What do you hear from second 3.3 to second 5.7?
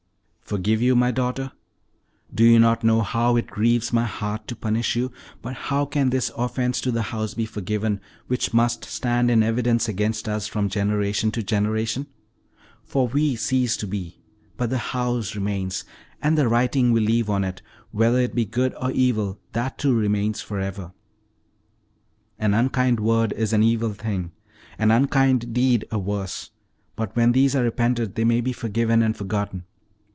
it grieves my heart to punish you; but